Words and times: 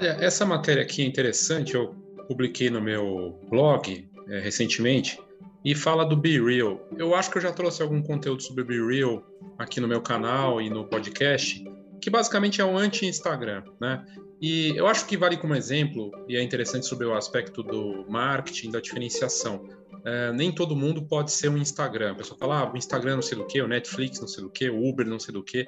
É, 0.00 0.24
essa 0.24 0.44
matéria 0.46 0.82
aqui 0.82 1.02
é 1.02 1.06
interessante, 1.06 1.74
eu 1.74 1.94
publiquei 2.26 2.70
no 2.70 2.80
meu 2.80 3.38
blog 3.48 4.08
é, 4.28 4.38
recentemente 4.38 5.20
e 5.64 5.74
fala 5.74 6.04
do 6.04 6.16
Be 6.16 6.40
Real. 6.40 6.80
Eu 6.96 7.14
acho 7.14 7.30
que 7.30 7.38
eu 7.38 7.42
já 7.42 7.52
trouxe 7.52 7.82
algum 7.82 8.00
conteúdo 8.02 8.42
sobre 8.42 8.64
Be 8.64 8.80
Real 8.80 9.24
aqui 9.58 9.80
no 9.80 9.88
meu 9.88 10.00
canal 10.00 10.60
e 10.60 10.70
no 10.70 10.84
podcast, 10.84 11.64
que 12.00 12.08
basicamente 12.08 12.60
é 12.60 12.64
um 12.64 12.78
anti-Instagram, 12.78 13.64
né? 13.80 14.04
E 14.40 14.72
eu 14.76 14.86
acho 14.86 15.04
que 15.06 15.16
vale 15.16 15.36
como 15.36 15.54
exemplo, 15.54 16.12
e 16.28 16.36
é 16.36 16.42
interessante 16.42 16.86
sobre 16.86 17.04
o 17.04 17.14
aspecto 17.14 17.60
do 17.60 18.04
marketing, 18.08 18.70
da 18.70 18.80
diferenciação. 18.80 19.68
É, 20.04 20.32
nem 20.32 20.52
todo 20.52 20.76
mundo 20.76 21.02
pode 21.02 21.32
ser 21.32 21.48
um 21.48 21.58
Instagram. 21.58 22.12
A 22.12 22.14
pessoa 22.14 22.38
fala, 22.38 22.60
ah, 22.60 22.72
o 22.72 22.76
Instagram 22.76 23.16
não 23.16 23.22
sei 23.22 23.36
do 23.36 23.44
que, 23.44 23.60
o 23.60 23.66
Netflix 23.66 24.20
não 24.20 24.28
sei 24.28 24.44
do 24.44 24.50
que, 24.50 24.70
o 24.70 24.88
Uber 24.88 25.04
não 25.04 25.18
sei 25.18 25.34
do 25.34 25.42
que. 25.42 25.66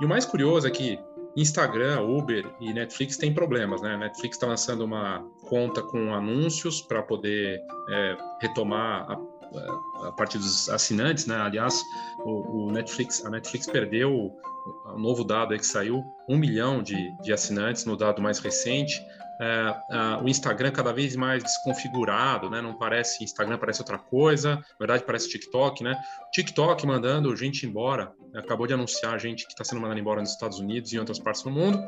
E 0.00 0.04
o 0.04 0.08
mais 0.08 0.24
curioso 0.24 0.66
é 0.66 0.70
que 0.70 0.98
Instagram, 1.36 2.00
Uber 2.00 2.50
e 2.58 2.72
Netflix 2.72 3.16
têm 3.18 3.32
problemas, 3.32 3.82
né? 3.82 3.96
Netflix 3.96 4.36
está 4.36 4.46
lançando 4.46 4.84
uma 4.84 5.22
conta 5.42 5.82
com 5.82 6.14
anúncios 6.14 6.80
para 6.80 7.02
poder 7.02 7.60
é, 7.90 8.16
retomar 8.40 9.10
a, 9.10 10.08
a, 10.08 10.12
partir 10.12 10.38
dos 10.38 10.68
assinantes, 10.70 11.26
né? 11.26 11.36
Aliás, 11.36 11.82
o, 12.24 12.64
o, 12.64 12.72
Netflix, 12.72 13.24
a 13.24 13.30
Netflix 13.30 13.66
perdeu 13.66 14.10
o 14.12 14.98
novo 14.98 15.22
dado 15.22 15.56
que 15.56 15.66
saiu, 15.66 16.02
um 16.28 16.38
milhão 16.38 16.82
de, 16.82 16.96
de 17.22 17.32
assinantes 17.32 17.84
no 17.84 17.96
dado 17.96 18.22
mais 18.22 18.38
recente 18.38 19.00
é, 19.40 19.74
o 20.22 20.28
Instagram 20.28 20.70
cada 20.70 20.92
vez 20.92 21.16
mais 21.16 21.42
desconfigurado, 21.42 22.48
né? 22.48 22.60
Não 22.60 22.74
parece 22.74 23.22
Instagram, 23.24 23.58
parece 23.58 23.80
outra 23.80 23.98
coisa. 23.98 24.56
Na 24.56 24.78
verdade, 24.78 25.04
parece 25.04 25.28
TikTok, 25.28 25.82
né? 25.82 25.96
TikTok 26.32 26.86
mandando 26.86 27.34
gente 27.36 27.66
embora. 27.66 28.12
Acabou 28.34 28.66
de 28.66 28.74
anunciar 28.74 29.18
gente 29.18 29.46
que 29.46 29.52
está 29.52 29.64
sendo 29.64 29.80
mandada 29.80 30.00
embora 30.00 30.20
nos 30.20 30.30
Estados 30.30 30.58
Unidos 30.58 30.92
e 30.92 30.96
em 30.96 30.98
outras 30.98 31.18
partes 31.18 31.42
do 31.42 31.50
mundo 31.50 31.84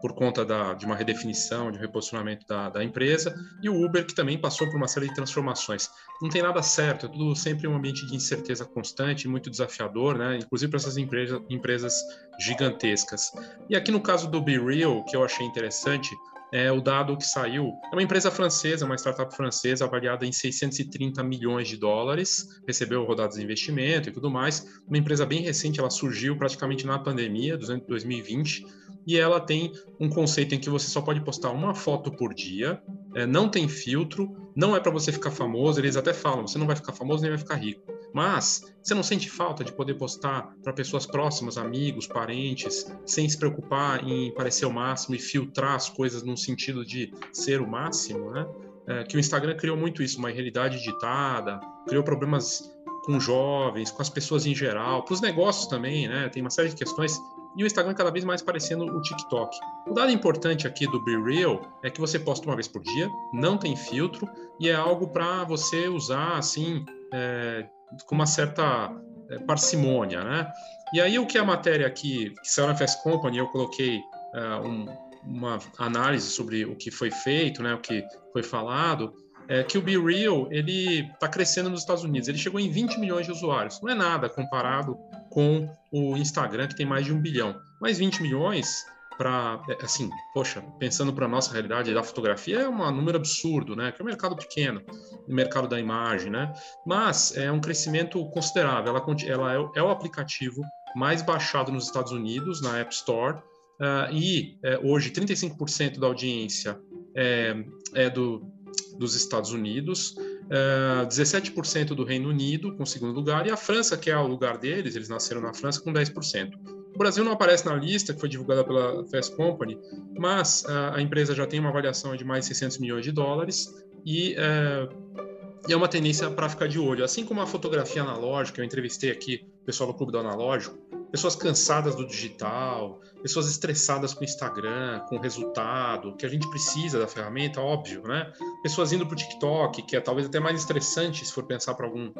por 0.00 0.14
conta 0.14 0.44
da, 0.44 0.74
de 0.74 0.86
uma 0.86 0.96
redefinição, 0.96 1.70
de 1.70 1.78
um 1.78 1.80
reposicionamento 1.80 2.46
da, 2.46 2.70
da, 2.70 2.82
empresa, 2.82 3.34
e 3.62 3.68
o 3.68 3.84
Uber, 3.84 4.06
que 4.06 4.14
também 4.14 4.38
passou 4.38 4.66
por 4.66 4.76
uma 4.76 4.88
série 4.88 5.08
de 5.08 5.14
transformações. 5.14 5.90
Não 6.22 6.28
tem 6.28 6.42
nada 6.42 6.62
certo, 6.62 7.06
é 7.06 7.08
tudo 7.08 7.36
sempre 7.36 7.68
um 7.68 7.76
ambiente 7.76 8.06
de 8.06 8.16
incerteza 8.16 8.64
constante, 8.64 9.28
muito 9.28 9.50
desafiador, 9.50 10.16
né? 10.16 10.38
inclusive 10.38 10.70
para 10.70 10.78
essas 10.78 10.96
empresa, 10.96 11.42
empresas 11.50 11.94
gigantescas. 12.38 13.32
E 13.68 13.76
aqui 13.76 13.92
no 13.92 14.00
caso 14.00 14.30
do 14.30 14.40
Be 14.40 14.58
Real, 14.58 15.04
que 15.04 15.14
eu 15.14 15.22
achei 15.22 15.44
interessante, 15.46 16.16
é, 16.52 16.70
o 16.72 16.80
dado 16.80 17.16
que 17.16 17.24
saiu 17.24 17.72
é 17.92 17.94
uma 17.94 18.02
empresa 18.02 18.30
francesa, 18.30 18.84
uma 18.84 18.96
startup 18.96 19.34
francesa 19.34 19.84
avaliada 19.84 20.26
em 20.26 20.32
630 20.32 21.22
milhões 21.22 21.68
de 21.68 21.76
dólares, 21.76 22.46
recebeu 22.66 23.04
rodadas 23.04 23.36
de 23.36 23.42
investimento 23.42 24.08
e 24.08 24.12
tudo 24.12 24.30
mais. 24.30 24.66
Uma 24.86 24.98
empresa 24.98 25.24
bem 25.24 25.42
recente, 25.42 25.80
ela 25.80 25.90
surgiu 25.90 26.36
praticamente 26.36 26.86
na 26.86 26.98
pandemia, 26.98 27.56
2020, 27.56 28.64
e 29.06 29.16
ela 29.16 29.40
tem 29.40 29.72
um 29.98 30.08
conceito 30.08 30.54
em 30.54 30.58
que 30.58 30.68
você 30.68 30.88
só 30.88 31.00
pode 31.00 31.20
postar 31.24 31.50
uma 31.50 31.74
foto 31.74 32.10
por 32.12 32.34
dia, 32.34 32.80
é, 33.14 33.26
não 33.26 33.48
tem 33.48 33.68
filtro, 33.68 34.34
não 34.54 34.76
é 34.76 34.80
para 34.80 34.92
você 34.92 35.12
ficar 35.12 35.30
famoso. 35.30 35.80
Eles 35.80 35.96
até 35.96 36.12
falam, 36.12 36.46
você 36.46 36.58
não 36.58 36.66
vai 36.66 36.76
ficar 36.76 36.92
famoso 36.92 37.22
nem 37.22 37.30
vai 37.30 37.38
ficar 37.38 37.56
rico. 37.56 37.89
Mas 38.12 38.62
você 38.82 38.94
não 38.94 39.02
sente 39.02 39.30
falta 39.30 39.62
de 39.62 39.72
poder 39.72 39.94
postar 39.94 40.54
para 40.62 40.72
pessoas 40.72 41.06
próximas, 41.06 41.56
amigos, 41.56 42.06
parentes, 42.06 42.90
sem 43.06 43.28
se 43.28 43.38
preocupar 43.38 44.06
em 44.06 44.32
parecer 44.34 44.66
o 44.66 44.72
máximo 44.72 45.14
e 45.14 45.18
filtrar 45.18 45.74
as 45.74 45.88
coisas 45.88 46.22
num 46.22 46.36
sentido 46.36 46.84
de 46.84 47.12
ser 47.32 47.60
o 47.60 47.68
máximo, 47.68 48.30
né? 48.30 48.46
É, 48.86 49.04
que 49.04 49.16
o 49.16 49.20
Instagram 49.20 49.56
criou 49.56 49.76
muito 49.76 50.02
isso, 50.02 50.18
uma 50.18 50.30
realidade 50.30 50.82
ditada, 50.82 51.60
criou 51.86 52.02
problemas 52.02 52.70
com 53.04 53.20
jovens, 53.20 53.90
com 53.90 54.02
as 54.02 54.10
pessoas 54.10 54.46
em 54.46 54.54
geral, 54.54 55.04
para 55.04 55.14
os 55.14 55.20
negócios 55.20 55.66
também, 55.66 56.08
né? 56.08 56.28
Tem 56.28 56.42
uma 56.42 56.50
série 56.50 56.70
de 56.70 56.76
questões 56.76 57.18
e 57.56 57.64
o 57.64 57.66
Instagram 57.66 57.94
cada 57.94 58.10
vez 58.10 58.24
mais 58.24 58.42
parecendo 58.42 58.84
o 58.84 59.02
TikTok. 59.02 59.56
O 59.86 59.92
dado 59.92 60.10
importante 60.10 60.66
aqui 60.66 60.86
do 60.86 61.02
Be 61.02 61.16
Real 61.16 61.60
é 61.82 61.90
que 61.90 62.00
você 62.00 62.18
posta 62.18 62.46
uma 62.46 62.54
vez 62.54 62.68
por 62.68 62.82
dia, 62.82 63.08
não 63.32 63.56
tem 63.56 63.76
filtro 63.76 64.28
e 64.58 64.68
é 64.68 64.74
algo 64.74 65.08
para 65.08 65.44
você 65.44 65.88
usar 65.88 66.38
assim 66.38 66.84
é, 67.12 67.66
com 68.06 68.14
uma 68.14 68.26
certa 68.26 68.90
é, 69.30 69.38
parcimônia, 69.38 70.24
né? 70.24 70.52
E 70.92 71.00
aí 71.00 71.18
o 71.18 71.26
que 71.26 71.38
a 71.38 71.44
matéria 71.44 71.86
aqui 71.86 72.34
que 72.42 72.50
saiu 72.50 72.66
na 72.66 72.74
Fast 72.74 73.02
Company 73.02 73.38
eu 73.38 73.46
coloquei 73.48 74.00
é, 74.34 74.40
um, 74.56 74.86
uma 75.24 75.58
análise 75.78 76.30
sobre 76.30 76.64
o 76.64 76.76
que 76.76 76.90
foi 76.90 77.10
feito, 77.10 77.62
né? 77.62 77.74
O 77.74 77.78
que 77.78 78.04
foi 78.32 78.42
falado 78.42 79.14
é 79.48 79.64
que 79.64 79.76
o 79.76 79.82
Be 79.82 79.98
Real 79.98 80.46
ele 80.50 81.10
está 81.12 81.28
crescendo 81.28 81.68
nos 81.68 81.80
Estados 81.80 82.04
Unidos. 82.04 82.28
Ele 82.28 82.38
chegou 82.38 82.60
em 82.60 82.70
20 82.70 82.98
milhões 83.00 83.26
de 83.26 83.32
usuários. 83.32 83.80
Não 83.82 83.90
é 83.90 83.94
nada 83.94 84.28
comparado 84.28 84.96
com 85.28 85.68
o 85.90 86.16
Instagram 86.16 86.68
que 86.68 86.76
tem 86.76 86.86
mais 86.86 87.04
de 87.04 87.12
um 87.12 87.20
bilhão. 87.20 87.60
Mas 87.80 87.98
20 87.98 88.22
milhões 88.22 88.84
para, 89.20 89.62
é, 89.68 89.84
assim, 89.84 90.08
poxa, 90.32 90.62
pensando 90.78 91.12
para 91.12 91.28
nossa 91.28 91.52
realidade 91.52 91.92
da 91.92 92.02
fotografia, 92.02 92.60
é 92.60 92.68
um 92.70 92.90
número 92.90 93.18
absurdo, 93.18 93.76
né? 93.76 93.92
Que 93.92 94.00
é 94.00 94.02
um 94.02 94.06
mercado 94.06 94.34
pequeno, 94.34 94.80
o 95.28 95.34
mercado 95.34 95.68
da 95.68 95.78
imagem, 95.78 96.30
né? 96.30 96.50
Mas 96.86 97.36
é 97.36 97.52
um 97.52 97.60
crescimento 97.60 98.24
considerável. 98.30 98.96
Ela, 98.96 99.04
ela 99.26 99.54
é, 99.54 99.78
é 99.80 99.82
o 99.82 99.90
aplicativo 99.90 100.62
mais 100.96 101.20
baixado 101.20 101.70
nos 101.70 101.84
Estados 101.84 102.12
Unidos, 102.12 102.62
na 102.62 102.78
App 102.78 102.94
Store, 102.94 103.36
uh, 103.36 104.10
e 104.10 104.58
é, 104.62 104.78
hoje 104.78 105.10
35% 105.10 105.98
da 105.98 106.06
audiência 106.06 106.80
é, 107.14 107.54
é 107.94 108.08
do, 108.08 108.50
dos 108.96 109.14
Estados 109.14 109.52
Unidos, 109.52 110.12
uh, 110.12 111.06
17% 111.06 111.88
do 111.88 112.04
Reino 112.04 112.30
Unido, 112.30 112.74
com 112.74 112.86
segundo 112.86 113.12
lugar, 113.12 113.46
e 113.46 113.50
a 113.50 113.56
França, 113.58 113.98
que 113.98 114.10
é 114.10 114.16
o 114.16 114.26
lugar 114.26 114.56
deles, 114.56 114.96
eles 114.96 115.10
nasceram 115.10 115.42
na 115.42 115.52
França, 115.52 115.78
com 115.82 115.92
10%. 115.92 116.79
Brasil 117.00 117.24
não 117.24 117.32
aparece 117.32 117.64
na 117.64 117.74
lista, 117.74 118.12
que 118.12 118.20
foi 118.20 118.28
divulgada 118.28 118.62
pela 118.62 119.06
Fast 119.06 119.34
Company, 119.34 119.78
mas 120.18 120.64
uh, 120.64 120.92
a 120.94 121.00
empresa 121.00 121.34
já 121.34 121.46
tem 121.46 121.58
uma 121.58 121.70
avaliação 121.70 122.14
de 122.14 122.22
mais 122.24 122.44
de 122.44 122.48
600 122.54 122.76
milhões 122.76 123.02
de 123.02 123.10
dólares 123.10 123.74
e 124.04 124.34
uh, 124.34 125.22
é 125.66 125.74
uma 125.74 125.88
tendência 125.88 126.30
para 126.30 126.46
ficar 126.46 126.68
de 126.68 126.78
olho. 126.78 127.02
Assim 127.02 127.24
como 127.24 127.40
a 127.40 127.46
fotografia 127.46 128.02
analógica, 128.02 128.60
eu 128.60 128.66
entrevistei 128.66 129.10
aqui 129.10 129.46
o 129.62 129.64
pessoal 129.64 129.90
do 129.90 129.96
Clube 129.96 130.12
do 130.12 130.18
Analógico, 130.18 130.76
pessoas 131.10 131.34
cansadas 131.34 131.94
do 131.94 132.06
digital, 132.06 133.00
pessoas 133.22 133.48
estressadas 133.48 134.12
com 134.12 134.20
o 134.20 134.24
Instagram, 134.24 135.00
com 135.08 135.16
o 135.16 135.20
resultado, 135.20 136.14
que 136.16 136.26
a 136.26 136.28
gente 136.28 136.50
precisa 136.50 136.98
da 136.98 137.06
ferramenta, 137.06 137.62
óbvio, 137.62 138.02
né? 138.02 138.30
Pessoas 138.62 138.92
indo 138.92 139.06
para 139.06 139.14
o 139.14 139.16
TikTok, 139.16 139.82
que 139.84 139.96
é 139.96 140.00
talvez 140.02 140.26
até 140.26 140.38
mais 140.38 140.60
estressante 140.60 141.24
se 141.24 141.32
for 141.32 141.44
pensar 141.44 141.72
para 141.72 141.86
algum, 141.86 142.12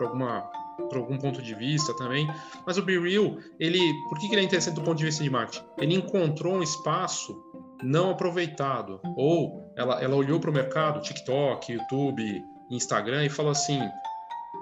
alguma 0.00 0.48
por 0.88 0.98
algum 0.98 1.18
ponto 1.18 1.42
de 1.42 1.54
vista 1.54 1.94
também. 1.96 2.28
Mas 2.66 2.78
o 2.78 2.82
Be 2.82 2.98
Real, 2.98 3.36
ele, 3.58 3.80
por 4.08 4.18
que 4.18 4.26
ele 4.26 4.40
é 4.40 4.44
interessante 4.44 4.74
do 4.74 4.82
ponto 4.82 4.98
de 4.98 5.04
vista 5.04 5.22
de 5.22 5.30
marketing? 5.30 5.64
Ele 5.78 5.94
encontrou 5.94 6.54
um 6.54 6.62
espaço 6.62 7.36
não 7.82 8.10
aproveitado, 8.10 9.00
ou 9.16 9.72
ela, 9.76 10.02
ela 10.02 10.16
olhou 10.16 10.40
para 10.40 10.50
o 10.50 10.52
mercado, 10.52 11.00
TikTok, 11.00 11.72
YouTube, 11.72 12.42
Instagram 12.70 13.24
e 13.24 13.28
falou 13.28 13.52
assim: 13.52 13.80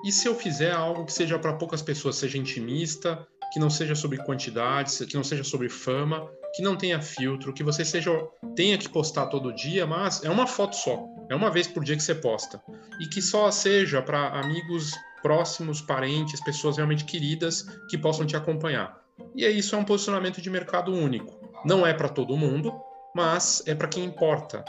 e 0.05 0.13
se 0.13 0.29
eu 0.29 0.35
fizer 0.35 0.73
algo 0.73 1.05
que 1.05 1.13
seja 1.13 1.39
para 1.39 1.55
poucas 1.55 1.83
pessoas, 1.83 2.17
seja 2.17 2.39
intimista, 2.39 3.27
que 3.53 3.59
não 3.59 3.71
seja 3.71 3.95
sobre 3.95 4.19
quantidades, 4.19 4.99
que 4.99 5.17
não 5.17 5.25
seja 5.25 5.45
sobre 5.45 5.69
fama, 5.69 6.29
que 6.55 6.63
não 6.63 6.77
tenha 6.77 7.01
filtro, 7.01 7.53
que 7.53 7.63
você 7.63 7.85
seja 7.85 8.11
tenha 8.55 8.79
que 8.79 8.89
postar 8.89 9.27
todo 9.27 9.55
dia, 9.55 9.87
mas 9.87 10.25
é 10.25 10.31
uma 10.31 10.47
foto 10.47 10.77
só, 10.77 11.05
é 11.31 11.35
uma 11.35 11.51
vez 11.51 11.67
por 11.67 11.85
dia 11.85 11.97
que 11.97 12.03
você 12.03 12.15
posta 12.15 12.63
e 13.01 13.09
que 13.09 13.21
só 13.21 13.51
seja 13.51 14.01
para 14.03 14.29
amigos 14.41 14.93
próximos, 15.27 15.81
parentes, 15.81 16.41
pessoas 16.41 16.77
realmente 16.77 17.05
queridas 17.05 17.67
que 17.91 17.99
possam 17.99 18.25
te 18.25 18.37
acompanhar. 18.37 18.97
E 19.35 19.45
é 19.45 19.51
isso 19.51 19.75
é 19.75 19.79
um 19.79 19.85
posicionamento 19.85 20.41
de 20.41 20.49
mercado 20.49 20.95
único. 20.95 21.51
Não 21.65 21.85
é 21.85 21.93
para 21.93 22.09
todo 22.09 22.37
mundo, 22.37 22.73
mas 23.13 23.61
é 23.67 23.75
para 23.75 23.89
quem 23.89 24.05
importa 24.05 24.65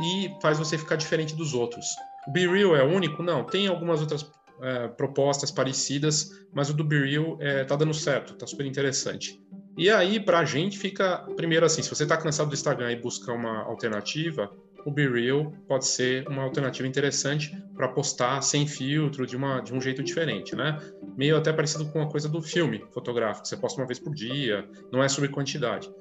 e 0.00 0.30
faz 0.40 0.58
você 0.58 0.78
ficar 0.78 0.94
diferente 0.94 1.34
dos 1.34 1.54
outros. 1.54 1.86
O 2.28 2.30
Be 2.30 2.46
Real 2.46 2.76
é 2.76 2.84
único? 2.84 3.20
Não, 3.20 3.42
tem 3.42 3.66
algumas 3.66 4.00
outras 4.00 4.30
é, 4.62 4.86
propostas 4.86 5.50
parecidas, 5.50 6.30
mas 6.54 6.70
o 6.70 6.72
do 6.72 6.84
Bereal 6.84 7.36
é, 7.40 7.64
tá 7.64 7.74
dando 7.74 7.92
certo, 7.92 8.34
tá 8.34 8.46
super 8.46 8.64
interessante. 8.64 9.40
E 9.76 9.90
aí, 9.90 10.20
para 10.20 10.38
a 10.38 10.44
gente, 10.44 10.78
fica 10.78 11.18
primeiro 11.34 11.66
assim: 11.66 11.82
se 11.82 11.90
você 11.90 12.04
está 12.04 12.16
cansado 12.16 12.48
do 12.48 12.54
Instagram 12.54 12.92
e 12.92 12.96
busca 12.96 13.32
uma 13.32 13.64
alternativa, 13.64 14.50
o 14.86 14.90
Bereal 14.90 15.52
pode 15.66 15.84
ser 15.84 16.26
uma 16.28 16.44
alternativa 16.44 16.86
interessante 16.86 17.60
para 17.74 17.88
postar 17.88 18.40
sem 18.40 18.68
filtro, 18.68 19.26
de, 19.26 19.36
uma, 19.36 19.60
de 19.60 19.74
um 19.74 19.80
jeito 19.80 20.00
diferente, 20.00 20.54
né? 20.54 20.80
Meio 21.16 21.36
até 21.36 21.52
parecido 21.52 21.86
com 21.86 22.00
a 22.00 22.06
coisa 22.08 22.28
do 22.28 22.40
filme 22.40 22.84
fotográfico, 22.92 23.48
você 23.48 23.56
posta 23.56 23.80
uma 23.80 23.86
vez 23.86 23.98
por 23.98 24.14
dia, 24.14 24.64
não 24.92 25.02
é 25.02 25.08
sobre 25.08 25.28
quantidade. 25.28 25.92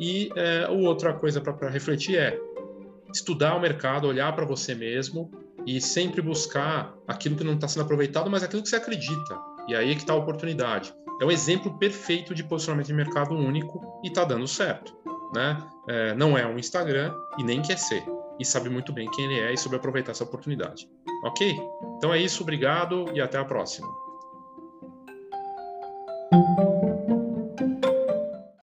E 0.00 0.28
é, 0.34 0.68
outra 0.68 1.14
coisa 1.14 1.40
para 1.40 1.70
refletir 1.70 2.18
é 2.18 2.36
estudar 3.14 3.54
o 3.54 3.60
mercado, 3.60 4.08
olhar 4.08 4.34
para 4.34 4.44
você 4.44 4.74
mesmo 4.74 5.30
e 5.64 5.80
sempre 5.80 6.20
buscar 6.20 6.92
aquilo 7.06 7.36
que 7.36 7.44
não 7.44 7.54
está 7.54 7.68
sendo 7.68 7.84
aproveitado, 7.84 8.28
mas 8.28 8.42
aquilo 8.42 8.60
que 8.60 8.68
você 8.68 8.76
acredita. 8.76 9.40
E 9.68 9.76
aí 9.76 9.92
é 9.92 9.94
que 9.94 10.00
está 10.00 10.14
a 10.14 10.16
oportunidade. 10.16 10.92
É 11.20 11.24
um 11.24 11.30
exemplo 11.30 11.78
perfeito 11.78 12.34
de 12.34 12.42
posicionamento 12.42 12.88
de 12.88 12.94
mercado 12.94 13.36
único 13.36 14.00
e 14.02 14.08
está 14.08 14.24
dando 14.24 14.48
certo. 14.48 14.92
Né? 15.32 15.56
É, 15.88 16.14
não 16.14 16.36
é 16.36 16.44
um 16.44 16.58
Instagram 16.58 17.14
e 17.38 17.44
nem 17.44 17.62
quer 17.62 17.78
ser 17.78 18.04
e 18.42 18.44
sabe 18.44 18.68
muito 18.68 18.92
bem 18.92 19.10
quem 19.10 19.24
ele 19.24 19.40
é 19.40 19.52
e 19.52 19.56
sobre 19.56 19.78
aproveitar 19.78 20.10
essa 20.10 20.24
oportunidade. 20.24 20.88
Ok? 21.24 21.56
Então 21.96 22.12
é 22.12 22.18
isso, 22.18 22.42
obrigado 22.42 23.06
e 23.14 23.20
até 23.20 23.38
a 23.38 23.44
próxima. 23.44 23.88